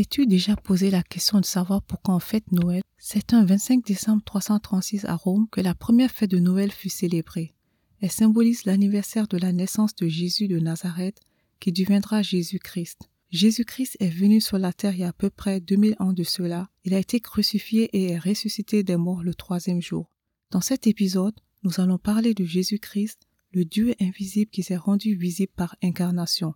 [0.00, 2.80] T'es-tu déjà posé la question de savoir pourquoi on fête Noël?
[2.96, 7.52] C'est un 25 décembre 336 à Rome que la première fête de Noël fut célébrée.
[8.00, 11.20] Elle symbolise l'anniversaire de la naissance de Jésus de Nazareth
[11.58, 13.10] qui deviendra Jésus-Christ.
[13.28, 16.24] Jésus-Christ est venu sur la terre il y a à peu près 2000 ans de
[16.24, 16.70] cela.
[16.86, 20.10] Il a été crucifié et est ressuscité des morts le troisième jour.
[20.50, 25.52] Dans cet épisode, nous allons parler de Jésus-Christ, le Dieu invisible qui s'est rendu visible
[25.54, 26.54] par incarnation.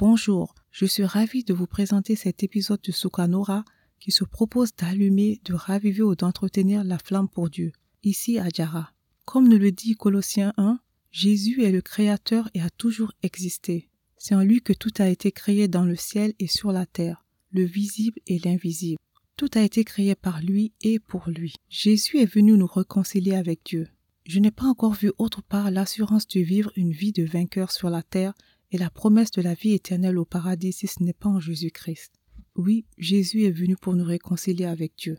[0.00, 3.64] Bonjour, je suis ravi de vous présenter cet épisode de Sukanora
[3.98, 7.72] qui se propose d'allumer, de raviver ou d'entretenir la flamme pour Dieu,
[8.04, 8.92] ici à Jara.
[9.24, 10.78] Comme nous le dit Colossiens 1,
[11.10, 13.88] Jésus est le Créateur et a toujours existé.
[14.18, 17.26] C'est en lui que tout a été créé dans le ciel et sur la terre,
[17.50, 19.00] le visible et l'invisible.
[19.34, 21.54] Tout a été créé par lui et pour lui.
[21.68, 23.88] Jésus est venu nous réconcilier avec Dieu.
[24.28, 27.90] Je n'ai pas encore vu autre part l'assurance de vivre une vie de vainqueur sur
[27.90, 28.34] la terre
[28.70, 32.12] et la promesse de la vie éternelle au paradis si ce n'est pas en Jésus-Christ.
[32.54, 35.18] Oui, Jésus est venu pour nous réconcilier avec Dieu.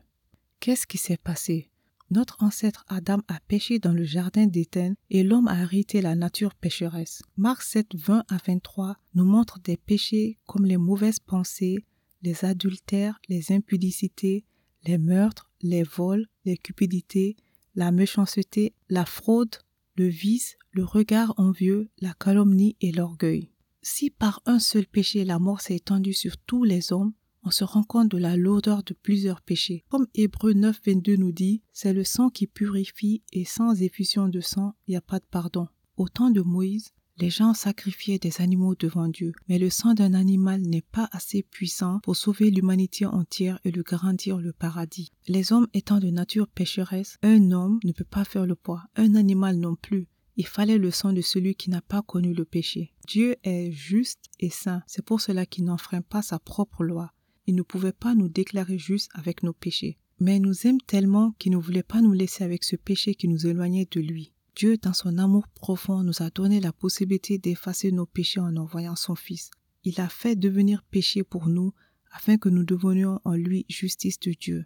[0.59, 1.69] Qu'est-ce qui s'est passé?
[2.11, 6.55] Notre ancêtre Adam a péché dans le jardin d'Éden et l'homme a hérité la nature
[6.55, 7.21] pécheresse.
[7.37, 11.85] Marc 7, 20 à 23 nous montre des péchés comme les mauvaises pensées,
[12.23, 14.43] les adultères, les impudicités,
[14.85, 17.37] les meurtres, les vols, les cupidités,
[17.75, 19.55] la méchanceté, la fraude,
[19.99, 23.51] le vice, le regard envieux, la calomnie et l'orgueil.
[23.81, 27.11] Si par un seul péché la mort s'est étendue sur tous les hommes,
[27.43, 29.83] on se rend compte de la lourdeur de plusieurs péchés.
[29.89, 34.39] Comme Hébreu 9, 22 nous dit, c'est le sang qui purifie et sans effusion de
[34.39, 35.67] sang, il n'y a pas de pardon.
[35.97, 40.13] Au temps de Moïse, les gens sacrifiaient des animaux devant Dieu, mais le sang d'un
[40.13, 45.11] animal n'est pas assez puissant pour sauver l'humanité entière et lui garantir le paradis.
[45.27, 49.15] Les hommes étant de nature pécheresse, un homme ne peut pas faire le poids, un
[49.15, 50.07] animal non plus.
[50.37, 52.93] Il fallait le sang de celui qui n'a pas connu le péché.
[53.07, 57.11] Dieu est juste et saint, c'est pour cela qu'il n'enfreint pas sa propre loi.
[57.45, 59.97] Il ne pouvait pas nous déclarer justes avec nos péchés.
[60.21, 63.27] Mais il nous aime tellement qu'il ne voulait pas nous laisser avec ce péché qui
[63.27, 64.31] nous éloignait de lui.
[64.59, 68.97] Dieu, dans son amour profond, nous a donné la possibilité d'effacer nos péchés en envoyant
[68.97, 69.51] son Fils.
[69.85, 71.73] Il a fait devenir péché pour nous
[72.11, 74.65] afin que nous devenions en lui justice de Dieu.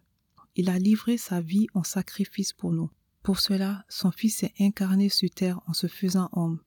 [0.55, 2.89] Il a livré sa vie en sacrifice pour nous.
[3.21, 6.59] Pour cela, son Fils s'est incarné sur terre en se faisant homme.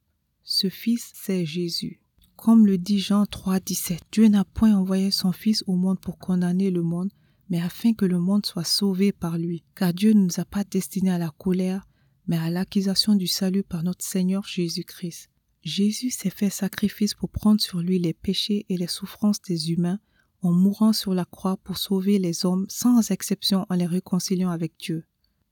[0.44, 2.00] Ce Fils, c'est Jésus.
[2.36, 6.18] Comme le dit Jean 3, 17, Dieu n'a point envoyé son Fils au monde pour
[6.18, 7.10] condamner le monde,
[7.50, 9.64] mais afin que le monde soit sauvé par lui.
[9.74, 11.88] Car Dieu ne nous a pas destinés à la colère,
[12.26, 15.30] mais à l'accusation du salut par notre Seigneur Jésus-Christ.
[15.62, 19.98] Jésus s'est fait sacrifice pour prendre sur lui les péchés et les souffrances des humains
[20.42, 24.74] en mourant sur la croix pour sauver les hommes sans exception en les réconciliant avec
[24.78, 25.04] Dieu.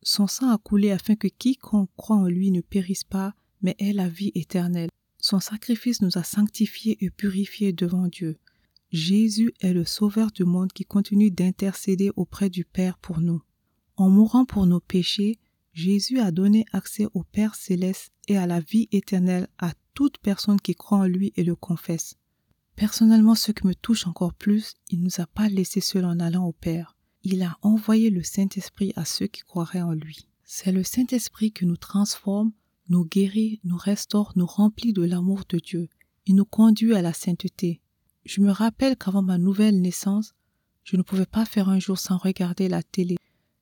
[0.03, 3.93] Son sang a coulé afin que quiconque croit en lui ne périsse pas, mais ait
[3.93, 4.91] la vie éternelle.
[5.19, 8.39] Son sacrifice nous a sanctifiés et purifiés devant Dieu.
[8.93, 13.43] Jésus est le Sauveur du monde qui continue d'intercéder auprès du Père pour nous.
[13.97, 15.39] En mourant pour nos péchés,
[15.75, 20.61] Jésus a donné accès au Père céleste et à la vie éternelle à toute personne
[20.61, 22.15] qui croit en lui et le confesse.
[22.77, 26.21] Personnellement, ce qui me touche encore plus, il ne nous a pas laissés seuls en
[26.21, 26.97] allant au Père.
[27.25, 30.29] Il a envoyé le Saint-Esprit à ceux qui croiraient en lui.
[30.45, 32.53] C'est le Saint-Esprit qui nous transforme,
[32.89, 35.89] nous guérit, nous restaure, nous remplit de l'amour de Dieu.
[36.27, 37.81] Il nous conduit à la sainteté.
[38.25, 40.35] Je me rappelle qu'avant ma nouvelle naissance,
[40.85, 43.17] je ne pouvais pas faire un jour sans regarder la télé.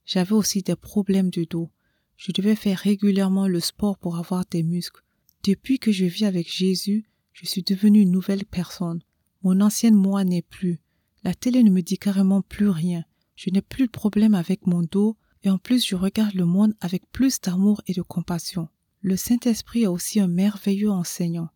[0.05, 1.71] J'avais aussi des problèmes de dos.
[2.17, 5.03] Je devais faire régulièrement le sport pour avoir des muscles.
[5.45, 9.03] Depuis que je vis avec Jésus, je suis devenue une nouvelle personne.
[9.43, 10.81] Mon ancienne moi n'est plus.
[11.25, 13.05] La télé ne me dit carrément plus rien.
[13.35, 16.75] Je n'ai plus de problème avec mon dos et en plus je regarde le monde
[16.81, 18.69] avec plus d'amour et de compassion.
[19.01, 21.49] Le Saint-Esprit est aussi un merveilleux enseignant.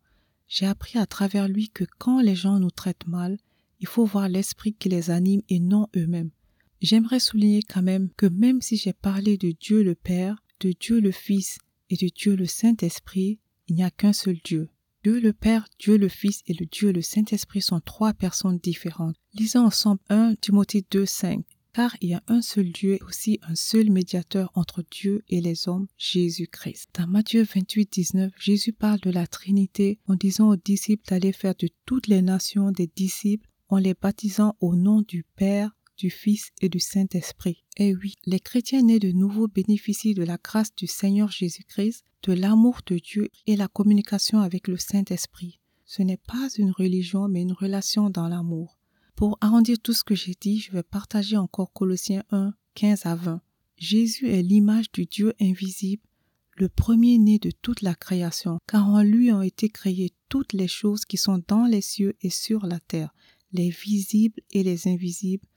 [0.47, 3.37] J'ai appris à travers lui que quand les gens nous traitent mal,
[3.79, 6.31] il faut voir l'esprit qui les anime et non eux-mêmes.
[6.81, 10.99] J'aimerais souligner quand même que même si j'ai parlé de Dieu le Père, de Dieu
[10.99, 11.59] le Fils
[11.89, 14.69] et de Dieu le Saint-Esprit, il n'y a qu'un seul Dieu.
[15.03, 19.15] Dieu le Père, Dieu le Fils et le Dieu le Saint-Esprit sont trois personnes différentes.
[19.33, 21.45] Lisons ensemble 1 Timothée 2, 5.
[21.73, 25.41] Car il y a un seul Dieu et aussi un seul médiateur entre Dieu et
[25.41, 26.89] les hommes, Jésus-Christ.
[26.95, 31.55] Dans Matthieu 28, 19, Jésus parle de la Trinité en disant aux disciples d'aller faire
[31.55, 36.51] de toutes les nations des disciples en les baptisant au nom du Père, du Fils
[36.61, 37.63] et du Saint-Esprit.
[37.77, 42.33] Et oui, les chrétiens nés de nouveau bénéficient de la grâce du Seigneur Jésus-Christ, de
[42.33, 45.59] l'amour de Dieu et la communication avec le Saint-Esprit.
[45.85, 48.77] Ce n'est pas une religion, mais une relation dans l'amour.
[49.15, 53.15] Pour arrondir tout ce que j'ai dit, je vais partager encore Colossiens 1, 15 à
[53.15, 53.41] 20.
[53.77, 56.03] Jésus est l'image du Dieu invisible,
[56.55, 61.05] le premier-né de toute la création, car en lui ont été créées toutes les choses
[61.05, 63.13] qui sont dans les cieux et sur la terre,
[63.53, 65.47] les visibles et les invisibles,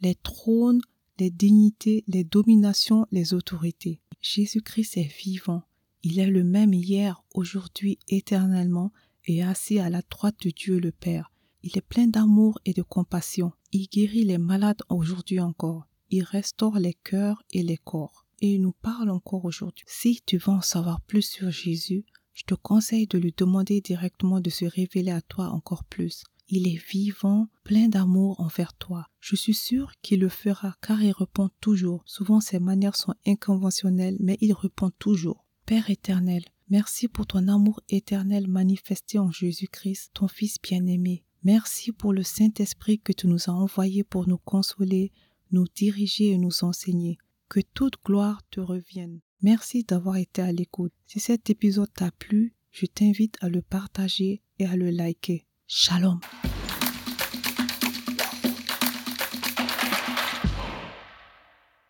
[0.00, 0.80] les trônes,
[1.18, 4.00] les dignités, les dominations, les autorités.
[4.20, 5.62] Jésus-Christ est vivant.
[6.02, 8.92] Il est le même hier, aujourd'hui, éternellement,
[9.26, 11.30] et assis à la droite de Dieu le Père.
[11.62, 13.52] Il est plein d'amour et de compassion.
[13.72, 15.86] Il guérit les malades aujourd'hui encore.
[16.08, 18.24] Il restaure les cœurs et les corps.
[18.40, 19.84] Et il nous parle encore aujourd'hui.
[19.86, 24.40] Si tu veux en savoir plus sur Jésus, je te conseille de lui demander directement
[24.40, 26.24] de se révéler à toi encore plus.
[26.52, 29.06] Il est vivant, plein d'amour envers toi.
[29.20, 32.02] Je suis sûre qu'il le fera car il répond toujours.
[32.06, 35.46] Souvent ses manières sont inconventionnelles, mais il répond toujours.
[35.64, 41.22] Père éternel, merci pour ton amour éternel manifesté en Jésus-Christ, ton Fils bien-aimé.
[41.44, 45.12] Merci pour le Saint-Esprit que tu nous as envoyé pour nous consoler,
[45.52, 47.18] nous diriger et nous enseigner.
[47.48, 49.20] Que toute gloire te revienne.
[49.40, 50.92] Merci d'avoir été à l'écoute.
[51.06, 55.46] Si cet épisode t'a plu, je t'invite à le partager et à le liker.
[55.72, 56.20] שלום.